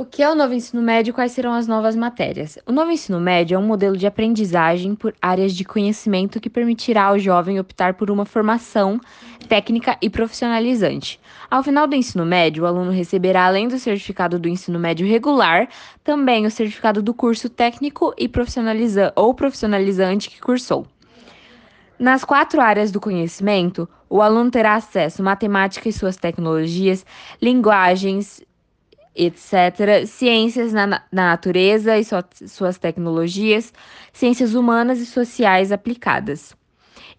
O 0.00 0.04
que 0.06 0.22
é 0.22 0.30
o 0.30 0.34
novo 0.34 0.54
ensino 0.54 0.80
médio 0.80 1.10
e 1.10 1.12
quais 1.12 1.30
serão 1.30 1.52
as 1.52 1.66
novas 1.66 1.94
matérias? 1.94 2.58
O 2.66 2.72
novo 2.72 2.90
ensino 2.90 3.20
médio 3.20 3.54
é 3.54 3.58
um 3.58 3.66
modelo 3.66 3.98
de 3.98 4.06
aprendizagem 4.06 4.94
por 4.94 5.14
áreas 5.20 5.52
de 5.52 5.62
conhecimento 5.62 6.40
que 6.40 6.48
permitirá 6.48 7.02
ao 7.02 7.18
jovem 7.18 7.60
optar 7.60 7.92
por 7.92 8.10
uma 8.10 8.24
formação 8.24 8.98
técnica 9.46 9.98
e 10.00 10.08
profissionalizante. 10.08 11.20
Ao 11.50 11.62
final 11.62 11.86
do 11.86 11.94
ensino 11.94 12.24
médio, 12.24 12.64
o 12.64 12.66
aluno 12.66 12.90
receberá, 12.90 13.44
além 13.44 13.68
do 13.68 13.78
certificado 13.78 14.38
do 14.38 14.48
ensino 14.48 14.78
médio 14.78 15.06
regular, 15.06 15.68
também 16.02 16.46
o 16.46 16.50
certificado 16.50 17.02
do 17.02 17.12
curso 17.12 17.50
técnico 17.50 18.14
e 18.16 18.26
profissionaliza 18.26 19.12
ou 19.14 19.34
profissionalizante 19.34 20.30
que 20.30 20.40
cursou. 20.40 20.86
Nas 21.98 22.24
quatro 22.24 22.62
áreas 22.62 22.90
do 22.90 22.98
conhecimento, 22.98 23.86
o 24.08 24.22
aluno 24.22 24.50
terá 24.50 24.76
acesso 24.76 25.20
a 25.20 25.24
matemática 25.26 25.90
e 25.90 25.92
suas 25.92 26.16
tecnologias, 26.16 27.04
linguagens, 27.42 28.42
etc., 29.14 30.06
ciências 30.06 30.72
na, 30.72 30.86
na 30.86 31.02
natureza 31.12 31.98
e 31.98 32.04
so, 32.04 32.16
suas 32.46 32.78
tecnologias, 32.78 33.72
ciências 34.12 34.54
humanas 34.54 35.00
e 35.00 35.06
sociais 35.06 35.72
aplicadas. 35.72 36.56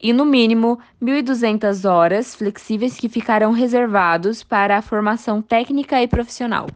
E, 0.03 0.11
no 0.13 0.25
mínimo, 0.25 0.79
1.200 1.01 1.87
horas 1.87 2.33
flexíveis 2.33 2.97
que 2.97 3.07
ficarão 3.07 3.51
reservados 3.51 4.43
para 4.43 4.77
a 4.77 4.81
formação 4.81 5.41
técnica 5.41 6.01
e 6.01 6.07
profissional. 6.07 6.67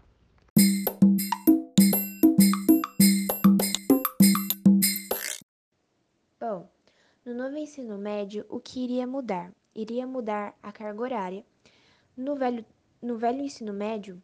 Bom, 6.40 6.70
no 7.26 7.34
novo 7.34 7.58
ensino 7.58 7.98
médio, 7.98 8.46
o 8.48 8.60
que 8.60 8.84
iria 8.84 9.08
mudar? 9.08 9.52
Iria 9.74 10.06
mudar 10.06 10.54
a 10.62 10.72
carga 10.72 11.02
horária. 11.02 11.44
No 12.16 12.36
velho, 12.36 12.64
no 13.02 13.18
velho 13.18 13.42
ensino 13.42 13.74
médio, 13.74 14.22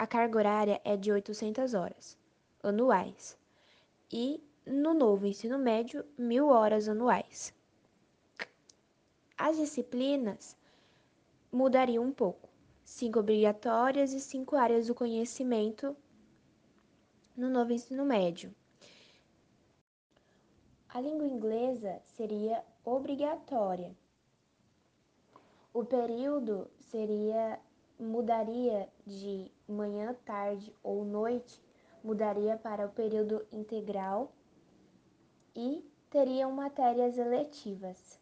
a 0.00 0.06
carga 0.06 0.38
horária 0.38 0.80
é 0.82 0.96
de 0.96 1.12
800 1.12 1.74
horas 1.74 2.16
anuais 2.62 3.36
e 4.10 4.42
no 4.64 4.94
novo 4.94 5.26
ensino 5.26 5.58
médio, 5.58 6.02
mil 6.16 6.48
horas 6.48 6.88
anuais. 6.88 7.52
As 9.36 9.58
disciplinas 9.58 10.56
mudariam 11.52 12.02
um 12.02 12.12
pouco, 12.12 12.48
cinco 12.82 13.18
obrigatórias 13.18 14.14
e 14.14 14.20
cinco 14.20 14.56
áreas 14.56 14.86
do 14.86 14.94
conhecimento 14.94 15.94
no 17.36 17.50
novo 17.50 17.70
ensino 17.70 18.02
médio. 18.06 18.54
A 20.88 20.98
língua 20.98 21.26
inglesa 21.26 22.00
seria 22.06 22.64
obrigatória. 22.86 23.94
O 25.74 25.84
período 25.84 26.70
seria 26.78 27.60
mudaria 28.00 28.88
de 29.06 29.50
manhã, 29.68 30.16
tarde 30.24 30.74
ou 30.82 31.04
noite, 31.04 31.62
mudaria 32.02 32.56
para 32.56 32.86
o 32.86 32.90
período 32.90 33.46
integral 33.52 34.32
e 35.54 35.84
teriam 36.08 36.50
matérias 36.50 37.18
eletivas. 37.18 38.18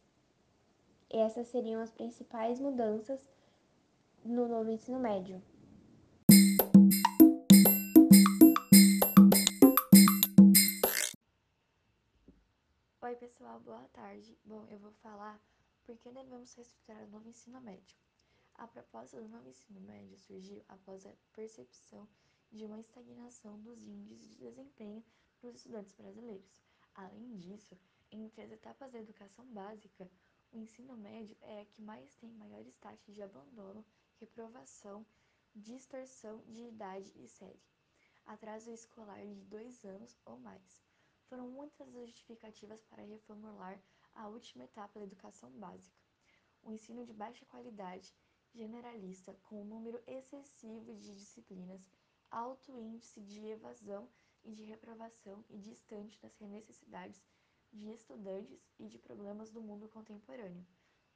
Essas 1.08 1.46
seriam 1.48 1.80
as 1.80 1.92
principais 1.92 2.60
mudanças 2.60 3.24
no 4.24 4.48
novo 4.48 4.70
ensino 4.70 4.98
médio. 4.98 5.40
Oi, 13.00 13.14
pessoal, 13.16 13.58
boa 13.60 13.88
tarde. 13.92 14.36
Bom, 14.44 14.66
eu 14.70 14.78
vou 14.78 14.92
falar 15.02 15.40
por 15.86 15.96
que 15.96 16.10
devemos 16.10 16.52
reestruturar 16.54 17.02
o 17.04 17.10
novo 17.10 17.28
ensino 17.28 17.58
médio. 17.60 17.96
A 18.58 18.66
proposta 18.66 19.20
do 19.20 19.28
novo 19.28 19.48
ensino 19.48 19.80
médio 19.80 20.18
surgiu 20.18 20.64
após 20.68 21.06
a 21.06 21.14
percepção 21.32 22.08
de 22.50 22.64
uma 22.64 22.80
estagnação 22.80 23.56
dos 23.60 23.84
índices 23.84 24.30
de 24.30 24.36
desempenho 24.36 25.04
dos 25.40 25.54
estudantes 25.54 25.92
brasileiros. 25.92 26.52
Além 26.92 27.36
disso, 27.36 27.78
entre 28.10 28.42
as 28.42 28.50
etapas 28.50 28.90
da 28.90 28.98
educação 28.98 29.46
básica, 29.46 30.10
o 30.50 30.58
ensino 30.58 30.96
médio 30.96 31.36
é 31.40 31.60
a 31.60 31.66
que 31.66 31.80
mais 31.80 32.16
tem 32.16 32.32
maiores 32.32 32.76
taxas 32.78 33.14
de 33.14 33.22
abandono, 33.22 33.86
reprovação, 34.18 35.06
distorção 35.54 36.42
de 36.48 36.64
idade 36.64 37.12
e 37.14 37.28
série, 37.28 37.62
atraso 38.26 38.72
escolar 38.72 39.24
de 39.24 39.36
dois 39.42 39.84
anos 39.84 40.18
ou 40.24 40.36
mais. 40.36 40.82
Foram 41.28 41.48
muitas 41.48 41.94
as 41.94 42.08
justificativas 42.08 42.82
para 42.82 43.04
reformular 43.04 43.80
a 44.16 44.26
última 44.26 44.64
etapa 44.64 44.98
da 44.98 45.04
educação 45.04 45.48
básica. 45.52 45.96
O 46.64 46.72
ensino 46.72 47.04
de 47.04 47.12
baixa 47.12 47.46
qualidade 47.46 48.12
generalista 48.54 49.34
com 49.44 49.62
um 49.62 49.64
número 49.64 50.02
excessivo 50.06 50.94
de 50.94 51.14
disciplinas, 51.14 51.80
alto 52.30 52.78
índice 52.78 53.20
de 53.20 53.46
evasão 53.46 54.08
e 54.44 54.52
de 54.52 54.64
reprovação 54.64 55.44
e 55.48 55.58
distante 55.58 56.20
das 56.20 56.38
necessidades 56.40 57.22
de 57.72 57.90
estudantes 57.92 58.58
e 58.78 58.86
de 58.86 58.98
problemas 58.98 59.50
do 59.50 59.60
mundo 59.60 59.88
contemporâneo. 59.88 60.66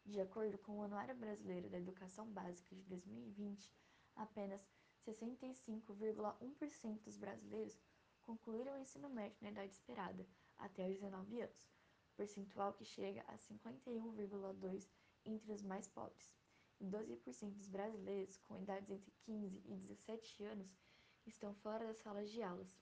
De 0.05 0.21
acordo 0.21 0.59
com 0.59 0.79
o 0.79 0.83
Anuário 0.83 1.15
Brasileiro 1.15 1.71
da 1.71 1.79
Educação 1.79 2.27
Básica 2.31 2.75
de 2.75 2.83
2020, 2.85 3.73
apenas 4.17 4.61
65,1% 5.07 7.01
dos 7.03 7.17
brasileiros 7.17 7.81
concluíram 8.23 8.75
o 8.75 8.79
ensino 8.79 9.09
médio 9.09 9.39
na 9.41 9.51
idade 9.51 9.73
esperada, 9.73 10.27
até 10.59 10.89
os 10.89 10.99
19 10.99 11.41
anos, 11.41 11.71
percentual 12.17 12.73
que 12.75 12.85
chega 12.85 13.23
a 13.23 13.37
51,2% 13.37 14.87
entre 15.25 15.53
os 15.53 15.63
mais 15.63 15.89
pobres 15.89 16.42
12% 16.85 17.53
dos 17.55 17.69
brasileiros 17.69 18.37
com 18.39 18.59
idades 18.59 18.91
entre 18.91 19.11
15 19.25 19.63
e 19.67 19.77
17 19.77 20.45
anos 20.45 20.77
estão 21.27 21.55
fora 21.55 21.87
das 21.87 21.99
salas 21.99 22.31
de 22.31 22.43
aulas. 22.43 22.77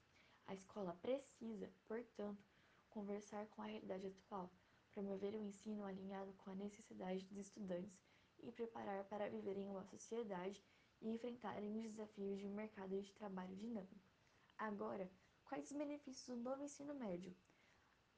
A 0.46 0.54
escola 0.54 0.94
precisa, 1.02 1.70
portanto, 1.86 2.42
conversar 2.88 3.46
com 3.48 3.62
a 3.62 3.66
realidade 3.66 4.06
atual, 4.06 4.50
promover 4.92 5.36
um 5.36 5.46
ensino 5.46 5.84
alinhado 5.84 6.32
com 6.34 6.50
a 6.50 6.54
necessidade 6.54 7.24
dos 7.26 7.38
estudantes 7.38 8.00
e 8.42 8.50
preparar 8.50 9.04
para 9.04 9.30
viver 9.30 9.56
em 9.56 9.68
uma 9.68 9.84
sociedade 9.84 10.62
e 11.00 11.08
enfrentarem 11.08 11.76
os 11.76 11.84
desafios 11.84 12.38
de 12.38 12.46
um 12.46 12.54
mercado 12.54 13.00
de 13.00 13.12
trabalho 13.12 13.54
dinâmico. 13.54 14.10
Agora, 14.58 15.10
quais 15.44 15.70
os 15.70 15.76
benefícios 15.76 16.26
do 16.26 16.42
novo 16.42 16.62
ensino 16.62 16.94
médio? 16.94 17.34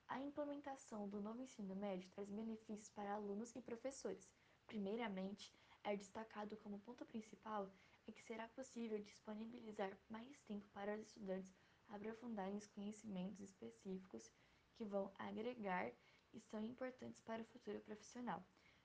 A 0.09 0.21
implementação 0.21 1.09
do 1.09 1.21
novo 1.21 1.41
ensino 1.41 1.75
médio 1.75 2.11
traz 2.11 2.29
benefícios 2.29 2.91
para 2.91 3.15
alunos 3.15 3.55
e 3.57 3.63
professores. 3.63 4.31
Primeiramente, 4.67 5.55
é 5.85 5.97
destacado 5.97 6.57
como 6.59 6.79
ponto 6.81 7.05
principal 7.05 7.71
é 8.07 8.13
que 8.13 8.23
será 8.23 8.47
possível 8.49 8.99
disponibilizar 9.01 9.97
mais 10.09 10.41
tempo 10.43 10.67
para 10.73 10.95
os 10.95 11.07
estudantes 11.09 11.53
aprofundarem 11.89 12.57
os 12.57 12.67
conhecimentos 12.69 13.41
específicos 13.41 14.31
que 14.75 14.85
vão 14.85 15.13
agregar 15.19 15.93
e 16.33 16.41
são 16.41 16.65
importantes 16.65 17.21
para 17.21 17.43
o 17.43 17.47
futuro 17.47 17.81
profissional, 17.81 18.45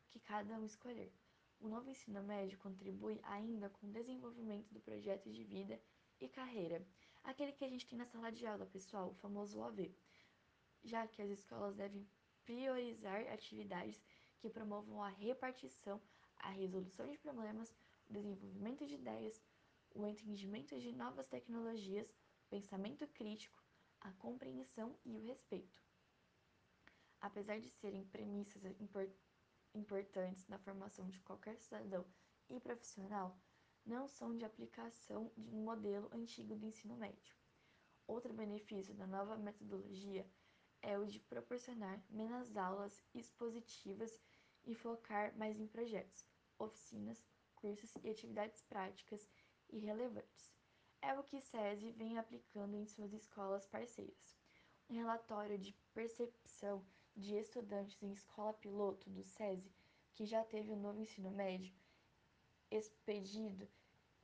que 0.10 0.20
cada 0.20 0.58
um 0.60 0.66
escolher. 0.66 1.14
O 1.60 1.68
novo 1.68 1.90
ensino 1.90 2.22
médio 2.22 2.58
contribui 2.60 3.20
ainda 3.24 3.70
com 3.70 3.88
o 3.88 3.92
desenvolvimento 3.92 4.72
do 4.74 4.80
projeto 4.80 5.32
de 5.32 5.44
vida 5.44 5.80
e 6.20 6.28
carreira, 6.28 6.86
aquele 7.24 7.52
que 7.52 7.64
a 7.64 7.70
gente 7.70 7.88
tem 7.88 7.98
na 7.98 8.06
sala 8.06 8.32
de 8.32 8.46
aula, 8.46 8.66
pessoal, 8.66 9.10
o 9.10 9.16
famoso 9.16 9.60
OAV, 9.60 9.96
já 10.84 11.08
que 11.08 11.22
as 11.22 11.30
escolas 11.30 11.76
devem 11.76 12.08
priorizar 12.46 13.22
atividades 13.32 14.04
que 14.40 14.50
promovam 14.50 15.02
a 15.02 15.10
repartição 15.10 16.02
a 16.40 16.50
resolução 16.50 17.10
de 17.10 17.18
problemas, 17.18 17.76
o 18.10 18.14
desenvolvimento 18.14 18.86
de 18.86 18.96
ideias, 18.96 19.42
o 19.94 20.06
entendimento 20.06 20.80
de 20.80 20.92
novas 20.92 21.28
tecnologias, 21.28 22.08
pensamento 22.50 23.08
crítico, 23.08 23.64
a 24.02 24.12
compreensão 24.14 24.98
e 25.06 25.16
o 25.16 25.22
respeito. 25.22 25.82
Apesar 27.20 27.60
de 27.60 27.70
serem 27.70 28.06
premissas 28.06 28.64
import 28.80 29.12
importantes 29.74 30.48
na 30.48 30.58
formação 30.58 31.08
de 31.08 31.20
qualquer 31.20 31.58
cidadão 31.58 32.06
e 32.50 32.60
profissional, 32.60 33.38
não 33.86 34.08
são 34.08 34.36
de 34.36 34.44
aplicação 34.44 35.32
de 35.38 35.50
um 35.50 35.64
modelo 35.64 36.10
antigo 36.14 36.56
do 36.56 36.66
ensino 36.66 36.96
médio. 36.98 37.36
Outro 38.08 38.34
benefício 38.34 38.94
da 38.94 39.06
nova 39.06 39.38
metodologia 39.38 40.26
é 40.82 40.98
o 40.98 41.06
de 41.06 41.20
proporcionar 41.20 42.02
menos 42.10 42.56
aulas 42.56 43.04
expositivas 43.14 44.20
e 44.68 44.76
focar 44.76 45.36
mais 45.38 45.60
em 45.60 45.66
projetos, 45.66 46.28
oficinas, 46.60 47.26
cursos 47.56 47.92
e 48.04 48.10
atividades 48.10 48.62
práticas 48.64 49.28
e 49.70 49.80
relevantes. 49.80 50.52
É 51.02 51.18
o 51.18 51.24
que 51.24 51.42
SESI 51.42 51.92
vem 51.92 52.18
aplicando 52.18 52.76
em 52.76 52.86
suas 52.86 53.14
escolas 53.14 53.66
parceiras. 53.66 54.38
Um 54.90 54.96
relatório 54.96 55.58
de 55.58 55.74
percepção 55.94 56.86
de 57.16 57.36
estudantes 57.36 58.02
em 58.04 58.12
escola 58.12 58.54
piloto 58.54 59.10
do 59.10 59.24
SESI, 59.24 59.72
que 60.14 60.26
já 60.26 60.44
teve 60.44 60.72
o 60.72 60.76
novo 60.76 61.02
ensino 61.02 61.32
médio, 61.32 61.74
expedido 62.70 63.68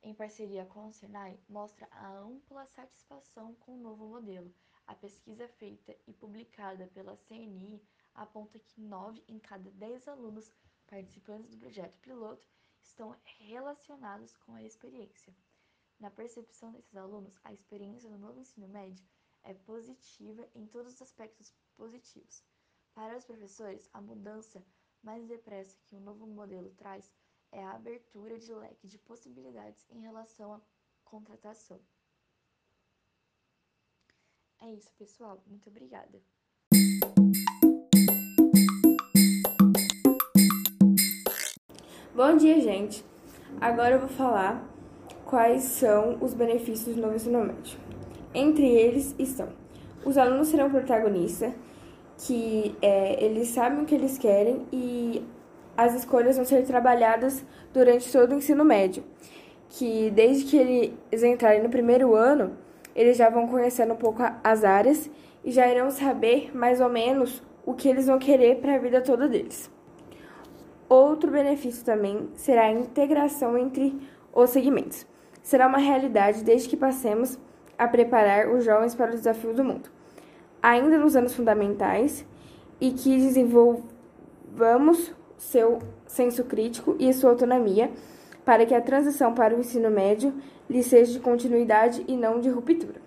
em 0.02 0.14
parceria 0.14 0.66
com 0.66 0.86
o 0.86 0.92
Senai, 0.92 1.40
mostra 1.48 1.88
a 1.90 2.18
ampla 2.18 2.66
satisfação 2.66 3.54
com 3.54 3.74
o 3.74 3.80
novo 3.80 4.06
modelo. 4.06 4.54
A 4.86 4.94
pesquisa 4.94 5.48
feita 5.48 5.96
e 6.06 6.12
publicada 6.12 6.86
pela 6.88 7.16
CNI 7.16 7.82
aponta 8.14 8.58
que 8.58 8.80
9 8.80 9.22
em 9.28 9.38
cada 9.38 9.70
10 9.70 10.08
alunos 10.08 10.52
participantes 10.86 11.50
do 11.50 11.58
projeto 11.58 11.98
piloto 11.98 12.48
estão 12.82 13.16
relacionados 13.38 14.36
com 14.36 14.54
a 14.54 14.62
experiência. 14.62 15.34
Na 15.98 16.10
percepção 16.10 16.72
desses 16.72 16.96
alunos, 16.96 17.38
a 17.42 17.52
experiência 17.52 18.08
do 18.08 18.18
novo 18.18 18.38
ensino 18.38 18.68
médio 18.68 19.04
é 19.42 19.54
positiva 19.54 20.48
em 20.54 20.66
todos 20.66 20.94
os 20.94 21.02
aspectos 21.02 21.52
positivos. 21.76 22.44
Para 22.94 23.16
os 23.16 23.24
professores, 23.24 23.88
a 23.92 24.00
mudança 24.00 24.64
mais 25.02 25.26
depressa 25.26 25.78
que 25.84 25.96
o 25.96 26.00
novo 26.00 26.26
modelo 26.26 26.70
traz 26.72 27.12
é 27.50 27.62
a 27.62 27.72
abertura 27.72 28.38
de 28.38 28.52
leque 28.54 28.88
de 28.88 28.98
possibilidades 28.98 29.84
em 29.90 30.00
relação 30.00 30.54
à 30.54 30.60
contratação. 31.04 31.80
É 34.58 34.72
isso, 34.72 34.92
pessoal. 34.94 35.42
Muito 35.46 35.68
obrigada. 35.68 36.22
Bom 42.16 42.36
dia, 42.36 42.60
gente. 42.60 43.04
Agora 43.60 43.96
eu 43.96 43.98
vou 43.98 44.08
falar 44.08 44.64
quais 45.24 45.64
são 45.64 46.16
os 46.20 46.32
benefícios 46.32 46.94
do 46.94 47.02
novo 47.02 47.16
ensino 47.16 47.40
médio. 47.40 47.76
Entre 48.32 48.64
eles 48.64 49.16
estão: 49.18 49.48
os 50.04 50.16
alunos 50.16 50.46
serão 50.46 50.70
protagonistas, 50.70 51.52
que 52.18 52.76
é, 52.80 53.24
eles 53.24 53.48
sabem 53.48 53.82
o 53.82 53.84
que 53.84 53.96
eles 53.96 54.16
querem 54.16 54.64
e 54.72 55.24
as 55.76 55.92
escolhas 55.96 56.36
vão 56.36 56.44
ser 56.44 56.62
trabalhadas 56.64 57.44
durante 57.72 58.12
todo 58.12 58.30
o 58.30 58.36
ensino 58.36 58.64
médio. 58.64 59.02
Que 59.70 60.08
desde 60.12 60.44
que 60.44 60.56
eles 60.56 61.24
entrarem 61.24 61.64
no 61.64 61.68
primeiro 61.68 62.14
ano, 62.14 62.56
eles 62.94 63.16
já 63.16 63.28
vão 63.28 63.48
conhecendo 63.48 63.92
um 63.92 63.96
pouco 63.96 64.22
as 64.44 64.62
áreas 64.62 65.10
e 65.44 65.50
já 65.50 65.66
irão 65.66 65.90
saber 65.90 66.56
mais 66.56 66.80
ou 66.80 66.88
menos 66.88 67.42
o 67.66 67.74
que 67.74 67.88
eles 67.88 68.06
vão 68.06 68.20
querer 68.20 68.60
para 68.60 68.76
a 68.76 68.78
vida 68.78 69.00
toda 69.00 69.26
deles. 69.26 69.68
Outro 70.94 71.28
benefício 71.32 71.84
também 71.84 72.28
será 72.36 72.66
a 72.66 72.72
integração 72.72 73.58
entre 73.58 73.98
os 74.32 74.50
segmentos. 74.50 75.04
Será 75.42 75.66
uma 75.66 75.78
realidade 75.78 76.44
desde 76.44 76.68
que 76.68 76.76
passemos 76.76 77.36
a 77.76 77.88
preparar 77.88 78.48
os 78.48 78.64
jovens 78.64 78.94
para 78.94 79.10
os 79.10 79.16
desafios 79.16 79.56
do 79.56 79.64
mundo, 79.64 79.90
ainda 80.62 80.96
nos 80.96 81.16
anos 81.16 81.34
fundamentais, 81.34 82.24
e 82.80 82.92
que 82.92 83.16
desenvolvamos 83.16 85.12
seu 85.36 85.80
senso 86.06 86.44
crítico 86.44 86.94
e 87.00 87.12
sua 87.12 87.30
autonomia 87.30 87.90
para 88.44 88.64
que 88.64 88.72
a 88.72 88.80
transição 88.80 89.34
para 89.34 89.56
o 89.56 89.58
ensino 89.58 89.90
médio 89.90 90.32
lhe 90.70 90.84
seja 90.84 91.12
de 91.12 91.18
continuidade 91.18 92.04
e 92.06 92.16
não 92.16 92.38
de 92.38 92.50
ruptura. 92.50 93.02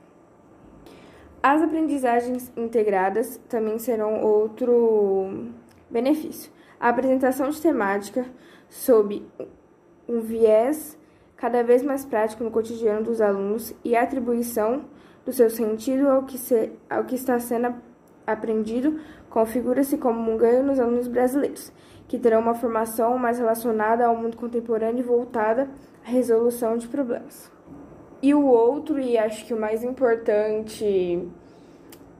As 1.41 1.61
aprendizagens 1.61 2.51
integradas 2.57 3.39
também 3.47 3.79
serão 3.79 4.21
outro 4.25 5.53
benefício. 5.89 6.51
A 6.79 6.89
apresentação 6.89 7.49
de 7.49 7.61
temática 7.61 8.25
sob 8.69 9.25
um 10.07 10.21
viés 10.21 10.97
cada 11.35 11.63
vez 11.63 11.83
mais 11.83 12.05
prático 12.05 12.43
no 12.43 12.51
cotidiano 12.51 13.03
dos 13.03 13.21
alunos 13.21 13.73
e 13.83 13.95
a 13.95 14.03
atribuição 14.03 14.85
do 15.25 15.31
seu 15.31 15.49
sentido 15.49 16.07
ao 16.07 16.23
que, 16.23 16.37
se, 16.37 16.71
ao 16.89 17.03
que 17.03 17.15
está 17.15 17.39
sendo 17.39 17.75
aprendido 18.25 18.99
configura-se 19.29 19.97
como 19.97 20.31
um 20.31 20.37
ganho 20.37 20.63
nos 20.63 20.79
alunos 20.79 21.07
brasileiros, 21.07 21.71
que 22.07 22.17
terão 22.17 22.41
uma 22.41 22.55
formação 22.55 23.17
mais 23.17 23.37
relacionada 23.37 24.05
ao 24.05 24.15
mundo 24.15 24.37
contemporâneo 24.37 24.99
e 24.99 25.03
voltada 25.03 25.69
à 26.05 26.09
resolução 26.09 26.77
de 26.77 26.87
problemas. 26.87 27.51
E 28.21 28.33
o 28.33 28.45
outro, 28.45 28.99
e 28.99 29.17
acho 29.17 29.45
que 29.45 29.53
o 29.53 29.59
mais 29.59 29.83
importante, 29.83 31.27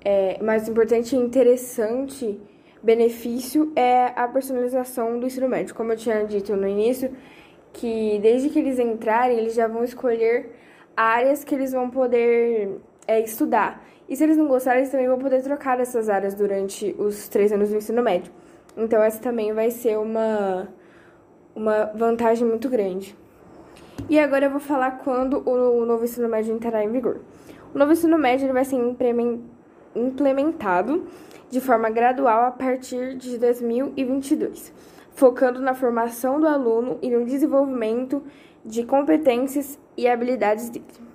é, 0.03 0.41
mais 0.43 0.67
importante 0.69 1.15
e 1.15 1.19
interessante 1.19 2.39
benefício 2.81 3.71
é 3.75 4.13
a 4.15 4.27
personalização 4.27 5.19
do 5.19 5.25
ensino 5.25 5.47
médio. 5.47 5.75
Como 5.75 5.91
eu 5.91 5.97
tinha 5.97 6.23
dito 6.25 6.55
no 6.55 6.67
início, 6.67 7.11
que 7.73 8.19
desde 8.21 8.49
que 8.49 8.59
eles 8.59 8.79
entrarem, 8.79 9.37
eles 9.37 9.53
já 9.53 9.67
vão 9.67 9.83
escolher 9.83 10.51
áreas 10.95 11.43
que 11.43 11.53
eles 11.53 11.71
vão 11.71 11.89
poder 11.89 12.79
é, 13.07 13.19
estudar. 13.19 13.85
E 14.09 14.15
se 14.15 14.23
eles 14.23 14.37
não 14.37 14.47
gostarem, 14.47 14.79
eles 14.79 14.91
também 14.91 15.07
vão 15.07 15.19
poder 15.19 15.41
trocar 15.43 15.79
essas 15.79 16.09
áreas 16.09 16.33
durante 16.33 16.95
os 16.97 17.27
três 17.27 17.51
anos 17.51 17.69
do 17.69 17.75
ensino 17.75 18.01
médio. 18.01 18.31
Então, 18.75 19.01
essa 19.03 19.21
também 19.21 19.53
vai 19.53 19.69
ser 19.69 19.97
uma, 19.97 20.67
uma 21.55 21.91
vantagem 21.93 22.47
muito 22.47 22.69
grande. 22.69 23.15
E 24.09 24.17
agora 24.19 24.45
eu 24.45 24.51
vou 24.51 24.59
falar 24.59 24.99
quando 24.99 25.43
o 25.47 25.85
novo 25.85 26.05
ensino 26.05 26.29
médio 26.29 26.55
entrará 26.55 26.83
em 26.83 26.91
vigor. 26.91 27.19
O 27.73 27.77
novo 27.77 27.91
ensino 27.91 28.17
médio 28.17 28.45
ele 28.45 28.53
vai 28.53 28.63
ser 28.63 28.77
implementado 29.95 31.05
de 31.49 31.61
forma 31.61 31.89
gradual 31.89 32.45
a 32.45 32.51
partir 32.51 33.15
de 33.15 33.37
2022, 33.37 34.73
focando 35.15 35.59
na 35.59 35.73
formação 35.73 36.39
do 36.39 36.47
aluno 36.47 36.99
e 37.01 37.09
no 37.09 37.25
desenvolvimento 37.25 38.23
de 38.65 38.83
competências 38.83 39.79
e 39.95 40.07
habilidades 40.07 40.69
dele. 40.69 41.06